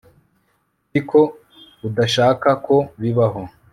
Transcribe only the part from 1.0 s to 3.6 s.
ko udashaka ko bibaho